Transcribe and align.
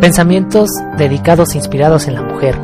Pensamientos 0.00 0.68
dedicados 0.98 1.54
e 1.54 1.56
inspirados 1.56 2.06
en 2.06 2.14
la 2.14 2.22
mujer. 2.22 2.58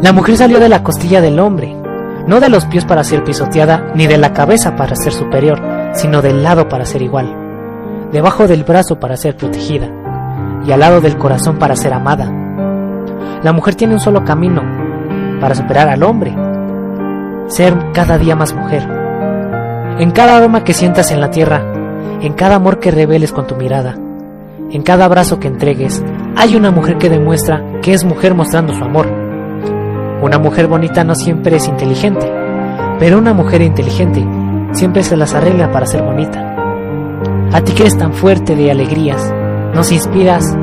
La 0.00 0.12
mujer 0.12 0.36
salió 0.36 0.60
de 0.60 0.68
la 0.68 0.84
costilla 0.84 1.20
del 1.20 1.40
hombre, 1.40 1.76
no 2.28 2.38
de 2.38 2.48
los 2.48 2.66
pies 2.66 2.84
para 2.84 3.02
ser 3.02 3.24
pisoteada, 3.24 3.90
ni 3.96 4.06
de 4.06 4.16
la 4.16 4.32
cabeza 4.32 4.76
para 4.76 4.94
ser 4.94 5.12
superior, 5.12 5.60
sino 5.92 6.22
del 6.22 6.44
lado 6.44 6.68
para 6.68 6.86
ser 6.86 7.02
igual, 7.02 7.34
debajo 8.12 8.46
del 8.46 8.62
brazo 8.62 9.00
para 9.00 9.16
ser 9.16 9.36
protegida, 9.36 9.88
y 10.64 10.70
al 10.70 10.78
lado 10.78 11.00
del 11.00 11.18
corazón 11.18 11.58
para 11.58 11.74
ser 11.74 11.92
amada. 11.92 12.32
La 13.42 13.52
mujer 13.52 13.74
tiene 13.74 13.94
un 13.94 14.00
solo 14.00 14.24
camino, 14.24 14.62
para 15.40 15.56
superar 15.56 15.88
al 15.88 16.04
hombre, 16.04 16.32
ser 17.48 17.76
cada 17.92 18.18
día 18.18 18.36
más 18.36 18.54
mujer. 18.54 18.88
En 19.98 20.12
cada 20.12 20.36
aroma 20.36 20.62
que 20.62 20.74
sientas 20.74 21.10
en 21.10 21.20
la 21.20 21.32
tierra, 21.32 21.60
en 22.20 22.34
cada 22.34 22.54
amor 22.54 22.78
que 22.78 22.92
reveles 22.92 23.32
con 23.32 23.48
tu 23.48 23.56
mirada, 23.56 23.96
en 24.72 24.82
cada 24.82 25.04
abrazo 25.04 25.38
que 25.38 25.48
entregues, 25.48 26.02
hay 26.34 26.56
una 26.56 26.70
mujer 26.70 26.96
que 26.96 27.10
demuestra 27.10 27.62
que 27.82 27.92
es 27.92 28.04
mujer 28.04 28.34
mostrando 28.34 28.74
su 28.74 28.82
amor. 28.82 29.06
Una 30.22 30.38
mujer 30.38 30.66
bonita 30.66 31.04
no 31.04 31.14
siempre 31.14 31.56
es 31.56 31.68
inteligente, 31.68 32.26
pero 32.98 33.18
una 33.18 33.34
mujer 33.34 33.60
inteligente 33.60 34.26
siempre 34.72 35.02
se 35.02 35.16
las 35.16 35.34
arregla 35.34 35.70
para 35.70 35.84
ser 35.84 36.02
bonita. 36.02 36.56
A 37.52 37.60
ti 37.60 37.72
que 37.72 37.82
eres 37.82 37.98
tan 37.98 38.14
fuerte 38.14 38.56
de 38.56 38.70
alegrías, 38.70 39.32
nos 39.74 39.92
inspiras 39.92 40.56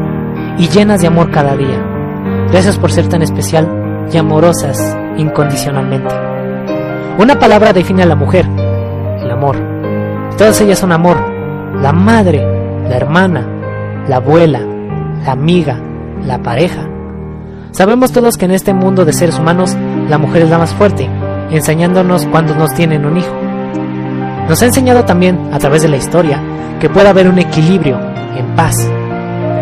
y 0.57 0.67
llenas 0.69 1.01
de 1.01 1.07
amor 1.07 1.29
cada 1.29 1.55
día. 1.55 1.85
Gracias 2.51 2.79
por 2.79 2.91
ser 2.91 3.07
tan 3.07 3.21
especial 3.21 4.07
y 4.11 4.17
amorosas 4.17 4.97
incondicionalmente. 5.17 6.15
Una 7.19 7.37
palabra 7.37 7.73
define 7.73 8.03
a 8.03 8.07
la 8.07 8.15
mujer, 8.15 8.47
el 9.21 9.29
amor. 9.29 9.55
Todas 10.35 10.59
ellas 10.61 10.79
son 10.79 10.91
amor, 10.91 11.17
la 11.79 11.91
madre, 11.91 12.41
la 12.87 12.95
hermana, 12.95 13.58
la 14.09 14.15
abuela, 14.15 14.59
la 15.23 15.31
amiga, 15.31 15.79
la 16.25 16.41
pareja. 16.41 16.89
Sabemos 17.71 18.11
todos 18.11 18.37
que 18.37 18.45
en 18.45 18.51
este 18.51 18.73
mundo 18.73 19.05
de 19.05 19.13
seres 19.13 19.37
humanos 19.37 19.77
la 20.09 20.17
mujer 20.17 20.41
es 20.41 20.49
la 20.49 20.57
más 20.57 20.73
fuerte, 20.73 21.07
enseñándonos 21.51 22.25
cuando 22.25 22.55
nos 22.55 22.73
tienen 22.73 23.05
un 23.05 23.17
hijo. 23.17 23.35
Nos 24.49 24.63
ha 24.63 24.65
enseñado 24.65 25.05
también, 25.05 25.39
a 25.53 25.59
través 25.59 25.83
de 25.83 25.89
la 25.89 25.97
historia, 25.97 26.41
que 26.79 26.89
puede 26.89 27.07
haber 27.07 27.27
un 27.27 27.37
equilibrio, 27.37 27.99
en 28.35 28.47
paz, 28.55 28.89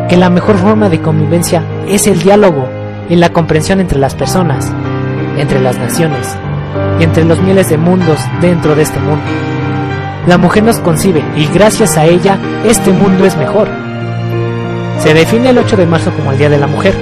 que 0.08 0.16
la 0.16 0.30
mejor 0.30 0.56
forma 0.56 0.88
de 0.88 1.02
convivencia 1.02 1.62
es 1.90 2.08
el 2.08 2.20
diálogo 2.20 2.70
y 3.10 3.18
la 3.18 3.34
comprensión 3.34 3.82
entre 3.82 4.00
las 4.00 4.16
personas, 4.16 4.72
entre 5.38 5.60
las 5.60 5.78
naciones 5.78 6.38
y 7.02 7.04
entre 7.04 7.26
los 7.26 7.42
miles 7.42 7.68
de 7.70 7.78
mundos 7.78 8.20
dentro 8.40 8.76
de 8.76 8.84
este 8.84 9.00
mundo. 9.00 9.26
La 10.26 10.38
mujer 10.38 10.64
nos 10.64 10.80
concibe 10.80 11.22
y 11.36 11.48
gracias 11.48 11.98
a 11.98 12.06
ella 12.06 12.38
este 12.66 12.94
mundo 12.94 13.26
es 13.26 13.36
mejor. 13.36 13.87
Se 15.00 15.14
define 15.14 15.50
el 15.50 15.58
8 15.58 15.78
de 15.78 15.86
marzo 15.86 16.12
como 16.12 16.32
el 16.32 16.38
Día 16.38 16.50
de 16.50 16.58
la 16.58 16.68
Mujer. 16.68 16.96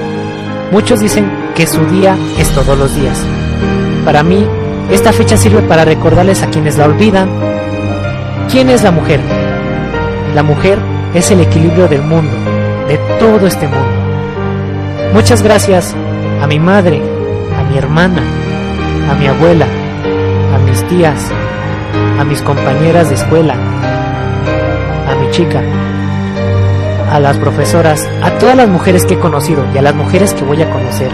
Muchos 0.71 0.99
dicen 0.99 1.31
que 1.55 1.67
su 1.67 1.85
día 1.85 2.17
es 2.37 2.49
todos 2.49 2.77
los 2.77 2.95
días. 2.95 3.17
Para 4.03 4.23
mí, 4.23 4.45
esta 4.91 5.13
fecha 5.13 5.37
sirve 5.37 5.61
para 5.61 5.85
recordarles 5.85 6.43
a 6.43 6.49
quienes 6.49 6.77
la 6.77 6.85
olvidan 6.85 7.29
¿Quién 8.51 8.69
es 8.69 8.83
la 8.83 8.91
mujer? 8.91 9.19
La 10.33 10.43
mujer 10.43 10.77
es 11.13 11.29
el 11.31 11.41
equilibrio 11.41 11.87
del 11.87 12.03
mundo, 12.03 12.31
de 12.87 12.97
todo 13.19 13.47
este 13.47 13.67
mundo. 13.67 13.89
Muchas 15.13 15.41
gracias 15.41 15.93
a 16.41 16.47
mi 16.47 16.59
madre, 16.59 17.01
a 17.59 17.69
mi 17.69 17.77
hermana, 17.77 18.21
a 19.11 19.15
mi 19.15 19.27
abuela, 19.27 19.65
a 20.53 20.57
mis 20.59 20.81
tías, 20.87 21.31
a 22.19 22.23
mis 22.23 22.41
compañeras 22.43 23.09
de 23.09 23.15
escuela, 23.15 23.55
a 23.55 25.15
mi 25.15 25.29
chica, 25.31 25.61
a 27.15 27.19
las 27.21 27.37
profesoras, 27.37 28.05
a 28.21 28.37
todas 28.39 28.57
las 28.57 28.67
mujeres 28.67 29.05
que 29.05 29.13
he 29.13 29.19
conocido 29.19 29.65
y 29.73 29.77
a 29.77 29.81
las 29.81 29.95
mujeres 29.95 30.33
que 30.33 30.43
voy 30.43 30.61
a 30.61 30.69
conocer. 30.69 31.09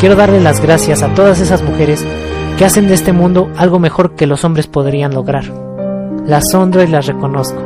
Quiero 0.00 0.16
darle 0.16 0.40
las 0.40 0.62
gracias 0.62 1.02
a 1.02 1.12
todas 1.12 1.40
esas 1.40 1.62
mujeres 1.62 2.02
que 2.56 2.64
hacen 2.64 2.88
de 2.88 2.94
este 2.94 3.12
mundo 3.12 3.50
algo 3.58 3.78
mejor 3.78 4.14
que 4.14 4.26
los 4.26 4.44
hombres 4.44 4.66
podrían 4.66 5.12
lograr. 5.12 5.44
Las 6.26 6.54
honro 6.54 6.82
y 6.82 6.86
las 6.86 7.06
reconozco. 7.06 7.62